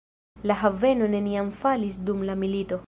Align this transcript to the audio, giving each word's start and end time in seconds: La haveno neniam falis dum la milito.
La 0.51 0.55
haveno 0.61 1.11
neniam 1.15 1.53
falis 1.61 2.03
dum 2.11 2.29
la 2.31 2.43
milito. 2.45 2.79